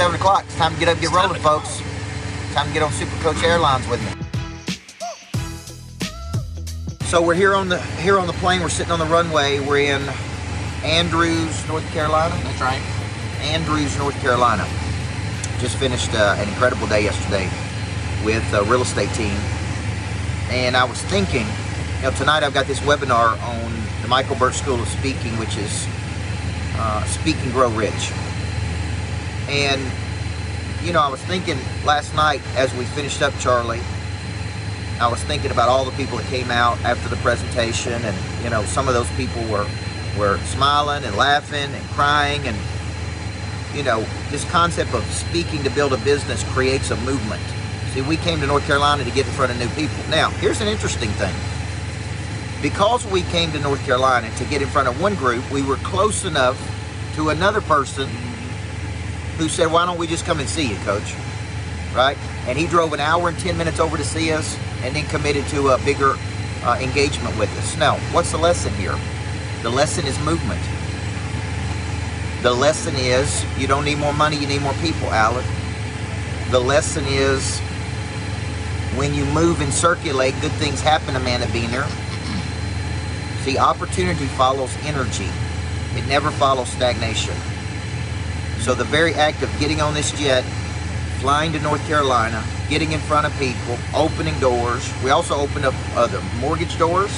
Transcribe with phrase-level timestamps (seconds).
[0.00, 0.44] 7 o'clock.
[0.46, 1.82] It's time to get up, and get rolling, folks.
[2.54, 4.12] Time to get on Super Coach Airlines with me.
[7.04, 8.62] So we're here on the here on the plane.
[8.62, 9.60] We're sitting on the runway.
[9.60, 10.00] We're in
[10.84, 12.34] Andrews, North Carolina.
[12.44, 12.80] That's right.
[13.42, 14.66] Andrews, North Carolina.
[15.58, 17.50] Just finished uh, an incredible day yesterday
[18.24, 19.36] with a real estate team,
[20.48, 21.46] and I was thinking,
[21.96, 23.70] you know, tonight I've got this webinar on
[24.00, 25.86] the Michael Burt School of Speaking, which is
[26.76, 28.12] uh, Speak and Grow Rich.
[29.50, 29.80] And
[30.82, 33.80] you know, I was thinking last night as we finished up Charlie
[35.00, 38.50] I was thinking about all the people that came out after the presentation, and you
[38.50, 39.66] know, some of those people were
[40.18, 42.56] were smiling and laughing and crying, and
[43.74, 47.40] you know, this concept of speaking to build a business creates a movement.
[47.94, 49.96] See, we came to North Carolina to get in front of new people.
[50.10, 51.34] Now, here's an interesting thing.
[52.60, 55.76] Because we came to North Carolina to get in front of one group, we were
[55.76, 56.60] close enough
[57.14, 58.06] to another person
[59.40, 61.14] who said, Why don't we just come and see you, coach?
[61.94, 62.16] Right?
[62.46, 65.46] And he drove an hour and 10 minutes over to see us and then committed
[65.48, 66.14] to a bigger
[66.62, 67.76] uh, engagement with us.
[67.76, 68.96] Now, what's the lesson here?
[69.62, 70.60] The lesson is movement.
[72.42, 75.44] The lesson is you don't need more money, you need more people, Alan.
[76.50, 77.58] The lesson is
[78.96, 81.86] when you move and circulate, good things happen, Amanda Beener.
[83.42, 85.28] See, opportunity follows energy.
[85.96, 87.34] It never follows stagnation.
[88.60, 90.44] So the very act of getting on this jet,
[91.20, 94.92] flying to North Carolina, getting in front of people, opening doors.
[95.02, 97.10] We also opened up other mortgage doors.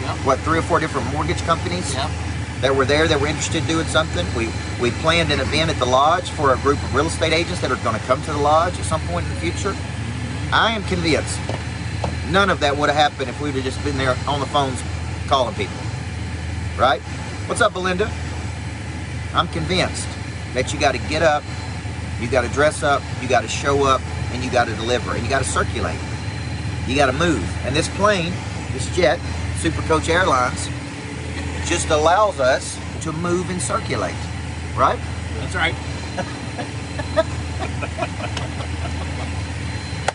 [0.00, 0.16] Yep.
[0.24, 2.10] What, three or four different mortgage companies Yep.
[2.62, 4.26] that were there that were interested in doing something.
[4.34, 4.48] We
[4.80, 7.70] we planned an event at the lodge for a group of real estate agents that
[7.70, 9.76] are going to come to the lodge at some point in the future.
[10.52, 11.38] I am convinced
[12.30, 14.82] none of that would have happened if we'd have just been there on the phones
[15.26, 15.76] calling people.
[16.78, 17.00] Right?
[17.46, 18.10] What's up, Belinda?
[19.34, 20.08] I'm convinced
[20.54, 21.42] that you got to get up,
[22.20, 24.00] you got to dress up, you got to show up,
[24.32, 25.98] and you got to deliver, and you got to circulate.
[26.86, 27.44] You got to move.
[27.66, 28.32] And this plane,
[28.72, 29.20] this jet,
[29.58, 30.68] Super Coach Airlines,
[31.68, 34.14] just allows us to move and circulate.
[34.76, 34.98] Right?
[35.38, 35.74] That's right.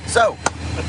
[0.10, 0.34] So,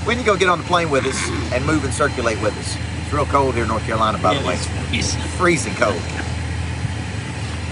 [0.04, 2.76] when you go get on the plane with us and move and circulate with us,
[3.02, 4.54] it's real cold here in North Carolina, by the way.
[4.90, 5.14] Yes.
[5.36, 6.00] Freezing cold.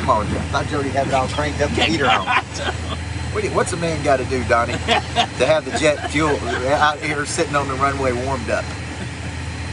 [0.01, 0.39] Come on, Joe.
[0.39, 2.27] I thought Jody had it all cranked up, the heater on.
[3.33, 6.35] What do What's a man got to do, Donnie, to have the jet fuel
[6.71, 8.65] out here sitting on the runway warmed up?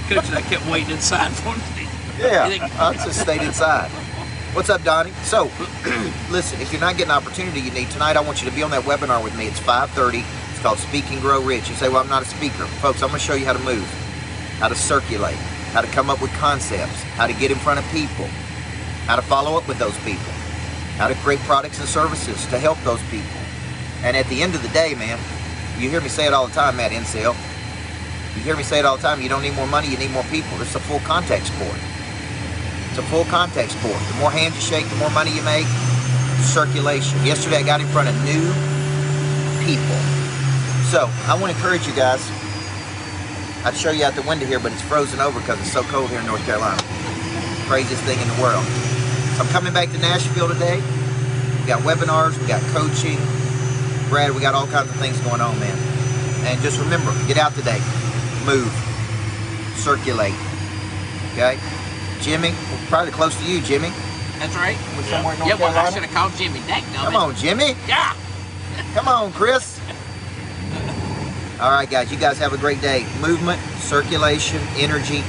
[0.10, 1.88] Coach, I kept waiting inside for him.
[2.20, 3.90] Yeah, I just stayed inside.
[4.54, 5.12] What's up, Donnie?
[5.24, 5.46] So,
[6.30, 8.62] listen, if you're not getting the opportunity you need tonight, I want you to be
[8.62, 9.48] on that webinar with me.
[9.48, 10.24] It's 5:30.
[10.52, 11.70] It's called Speak and Grow Rich.
[11.70, 13.02] You say, "Well, I'm not a speaker, folks.
[13.02, 13.86] I'm going to show you how to move,
[14.60, 15.36] how to circulate,
[15.72, 18.28] how to come up with concepts, how to get in front of people,
[19.06, 20.34] how to follow up with those people,
[20.98, 23.40] how to create products and services to help those people.
[24.04, 25.20] And at the end of the day, man,
[25.80, 27.36] you hear me say it all the time, Matt Insell.
[28.36, 29.22] You hear me say it all the time.
[29.22, 29.88] You don't need more money.
[29.88, 30.60] You need more people.
[30.62, 31.78] It's a full contact sport.
[32.90, 33.98] It's a full contact sport.
[34.12, 35.68] The more hands you shake, the more money you make.
[36.44, 37.18] Circulation.
[37.26, 38.44] Yesterday I got in front of new
[39.64, 40.00] people.
[40.92, 42.22] So I want to encourage you guys.
[43.66, 46.10] I'd show you out the window here, but it's frozen over because it's so cold
[46.10, 46.80] here in North Carolina.
[47.68, 48.64] Craziest thing in the world.
[49.36, 50.78] So I'm coming back to Nashville today.
[51.60, 53.18] We got webinars, we got coaching.
[54.08, 55.78] Brad, we got all kinds of things going on, man.
[56.46, 57.80] And just remember, get out today.
[58.46, 58.72] Move.
[59.76, 60.34] Circulate.
[61.34, 61.60] Okay?
[62.22, 63.90] Jimmy, we're probably close to you, Jimmy.
[64.40, 64.78] That's right.
[64.96, 66.62] We're somewhere in North Yeah, well, I should have called Jimmy.
[66.66, 67.76] Dang, Come on, Jimmy.
[67.90, 68.16] Yeah.
[68.94, 69.82] Come on, Chris.
[71.60, 73.06] All right, guys, you guys have a great day.
[73.20, 75.26] Movement, circulation, energy.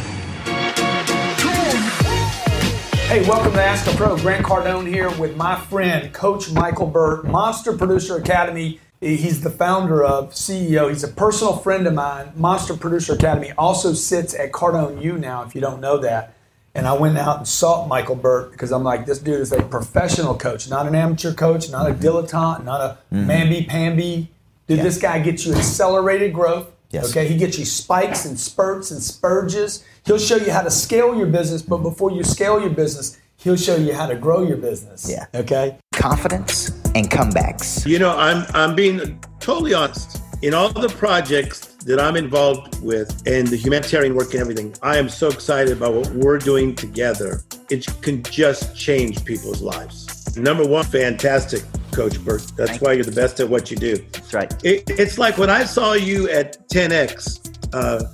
[3.06, 4.17] Hey, welcome to Ask a Pro.
[4.17, 8.81] Grant Cardone here with my friend, Coach Michael Burt, Monster Producer Academy.
[9.00, 10.89] He's the founder of, CEO.
[10.89, 12.33] He's a personal friend of mine.
[12.34, 16.34] Monster Producer Academy also sits at Cardone U now, if you don't know that.
[16.75, 19.62] And I went out and sought Michael Burt because I'm like, this dude is a
[19.62, 23.31] professional coach, not an amateur coach, not a dilettante, not a mm-hmm.
[23.31, 24.32] mamby pamby.
[24.67, 26.73] Dude, this guy get you accelerated growth.
[26.96, 27.10] Yes.
[27.10, 29.84] Okay, he gets you spikes and spurts and spurges.
[30.06, 33.58] He'll show you how to scale your business, but before you scale your business, he'll
[33.58, 35.06] show you how to grow your business.
[35.06, 35.26] Yeah.
[35.34, 35.76] Okay.
[35.93, 37.87] Confidence and comebacks.
[37.87, 40.22] You know, I'm I'm being totally honest.
[40.40, 44.96] In all the projects that I'm involved with and the humanitarian work and everything, I
[44.96, 47.43] am so excited about what we're doing together.
[47.69, 50.37] It can just change people's lives.
[50.37, 51.62] Number one, fantastic,
[51.96, 52.43] Coach Burt.
[52.56, 53.96] That's Thank why you're the best at what you do.
[53.96, 54.52] That's right.
[54.62, 58.04] It, it's like when I saw you at 10X uh,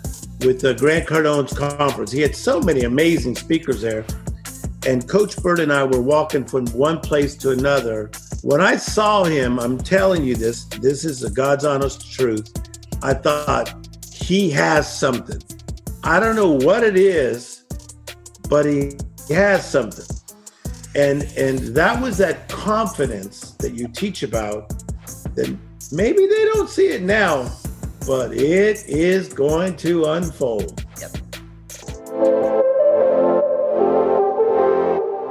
[0.46, 2.12] with the Grant Cardone's conference.
[2.12, 4.04] He had so many amazing speakers there.
[4.86, 8.10] And Coach Burt and I were walking from one place to another
[8.42, 12.52] When I saw him, I'm telling you this, this is the God's honest truth.
[13.02, 13.74] I thought
[14.12, 15.40] he has something.
[16.04, 17.64] I don't know what it is,
[18.48, 18.96] but he
[19.28, 20.06] has something.
[20.94, 24.68] And and that was that confidence that you teach about
[25.34, 25.56] that
[25.90, 27.50] maybe they don't see it now,
[28.06, 30.84] but it is going to unfold.
[31.00, 31.16] Yep.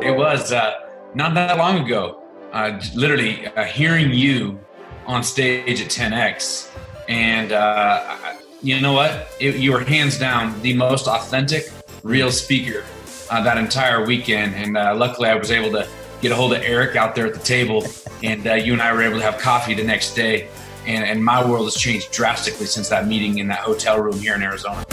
[0.04, 0.74] It was uh,
[1.14, 2.24] not that long ago,
[2.54, 4.60] uh, literally uh, hearing you
[5.06, 6.72] on stage at 10X.
[7.08, 9.28] And uh, you know what?
[9.40, 11.66] It, you were hands down the most authentic,
[12.02, 12.84] real speaker
[13.32, 14.54] uh, that entire weekend.
[14.56, 15.88] And uh, luckily, I was able to
[16.22, 17.88] get a hold of Eric out there at the table,
[18.22, 20.50] and uh, you and I were able to have coffee the next day.
[20.86, 24.36] And, and my world has changed drastically since that meeting in that hotel room here
[24.36, 24.86] in Arizona.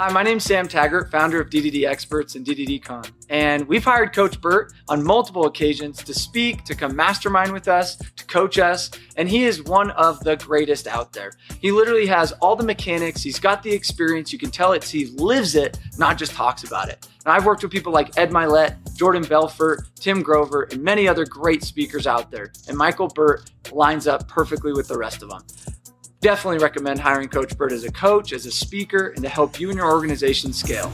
[0.00, 3.12] Hi, my name's Sam Taggart, founder of DDD Experts and DDDCon.
[3.28, 7.96] And we've hired Coach Burt on multiple occasions to speak, to come mastermind with us,
[8.16, 8.90] to coach us.
[9.16, 11.32] And he is one of the greatest out there.
[11.60, 14.32] He literally has all the mechanics, he's got the experience.
[14.32, 17.06] You can tell it's he lives it, not just talks about it.
[17.26, 21.26] And I've worked with people like Ed Mylett, Jordan Belfort, Tim Grover, and many other
[21.26, 22.52] great speakers out there.
[22.68, 25.42] And Michael Burt lines up perfectly with the rest of them.
[26.20, 29.70] Definitely recommend hiring Coach Burt as a coach, as a speaker, and to help you
[29.70, 30.92] and your organization scale.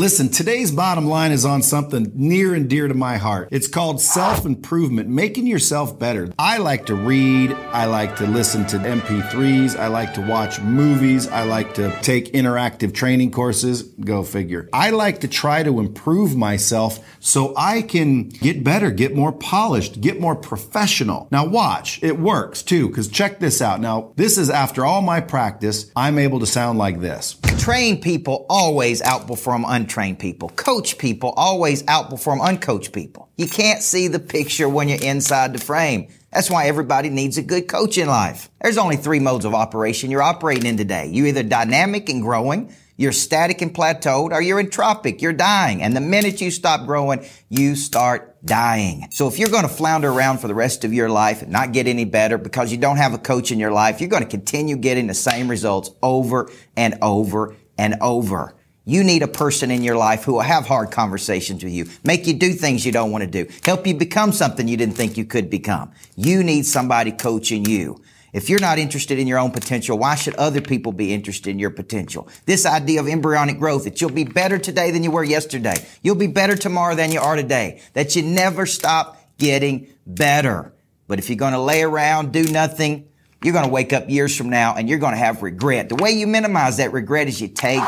[0.00, 3.48] Listen, today's bottom line is on something near and dear to my heart.
[3.50, 6.32] It's called self improvement, making yourself better.
[6.38, 7.52] I like to read.
[7.52, 9.78] I like to listen to MP3s.
[9.78, 11.28] I like to watch movies.
[11.28, 13.82] I like to take interactive training courses.
[13.82, 14.70] Go figure.
[14.72, 20.00] I like to try to improve myself so I can get better, get more polished,
[20.00, 21.28] get more professional.
[21.30, 22.02] Now, watch.
[22.02, 23.82] It works too, because check this out.
[23.82, 27.36] Now, this is after all my practice, I'm able to sound like this.
[27.60, 30.48] Trained people always outperform untrained people.
[30.48, 33.28] Coach people always outperform uncoached people.
[33.36, 36.08] You can't see the picture when you're inside the frame.
[36.32, 38.48] That's why everybody needs a good coach in life.
[38.62, 41.08] There's only three modes of operation you're operating in today.
[41.08, 45.82] You're either dynamic and growing, you're static and plateaued, or you're entropic, you're dying.
[45.82, 49.08] And the minute you stop growing, you start dying.
[49.10, 51.72] So if you're going to flounder around for the rest of your life and not
[51.72, 54.28] get any better because you don't have a coach in your life, you're going to
[54.28, 58.54] continue getting the same results over and over and over.
[58.84, 62.26] You need a person in your life who will have hard conversations with you, make
[62.26, 65.16] you do things you don't want to do, help you become something you didn't think
[65.16, 65.90] you could become.
[66.16, 68.02] You need somebody coaching you.
[68.32, 71.58] If you're not interested in your own potential, why should other people be interested in
[71.58, 72.28] your potential?
[72.46, 75.74] This idea of embryonic growth, that you'll be better today than you were yesterday.
[76.02, 77.82] You'll be better tomorrow than you are today.
[77.94, 80.72] That you never stop getting better.
[81.08, 83.08] But if you're going to lay around, do nothing,
[83.42, 85.88] you're going to wake up years from now and you're going to have regret.
[85.88, 87.82] The way you minimize that regret is you take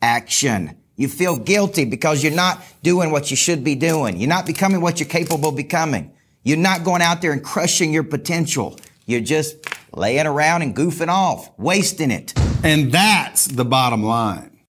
[0.00, 0.76] action.
[0.96, 4.18] You feel guilty because you're not doing what you should be doing.
[4.18, 6.12] You're not becoming what you're capable of becoming.
[6.44, 8.78] You're not going out there and crushing your potential.
[9.06, 9.56] You're just
[9.94, 12.32] laying around and goofing off, wasting it.
[12.64, 14.60] And that's the bottom line.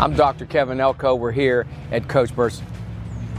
[0.00, 0.46] I'm Dr.
[0.46, 1.14] Kevin Elko.
[1.14, 2.60] We're here at Coach Burt's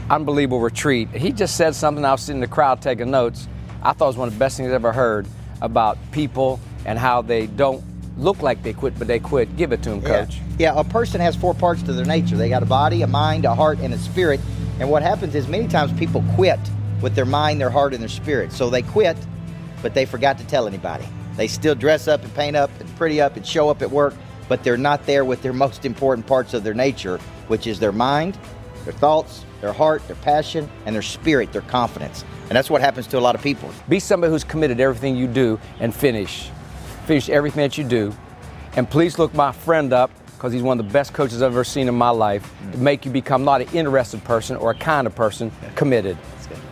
[0.08, 1.10] unbelievable retreat.
[1.10, 2.04] He just said something.
[2.04, 3.48] I was sitting in the crowd taking notes.
[3.82, 5.26] I thought it was one of the best things I've ever heard
[5.60, 7.84] about people and how they don't
[8.16, 9.56] look like they quit, but they quit.
[9.56, 10.36] Give it to them, Coach.
[10.58, 10.72] Yeah.
[10.72, 12.36] yeah, a person has four parts to their nature.
[12.36, 14.40] They got a body, a mind, a heart, and a spirit.
[14.80, 16.60] And what happens is many times people quit
[17.04, 18.50] with their mind, their heart, and their spirit.
[18.50, 19.18] So they quit,
[19.82, 21.04] but they forgot to tell anybody.
[21.36, 24.14] They still dress up and paint up and pretty up and show up at work,
[24.48, 27.18] but they're not there with their most important parts of their nature,
[27.48, 28.38] which is their mind,
[28.84, 32.24] their thoughts, their heart, their passion, and their spirit, their confidence.
[32.48, 33.70] And that's what happens to a lot of people.
[33.86, 36.48] Be somebody who's committed to everything you do and finish.
[37.04, 38.14] Finish everything that you do.
[38.76, 41.64] And please look my friend up because he's one of the best coaches I've ever
[41.64, 45.06] seen in my life to make you become not an interested person or a kind
[45.06, 46.16] of person, committed.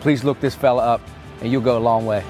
[0.03, 0.99] Please look this fella up
[1.39, 2.25] and you'll go a long way.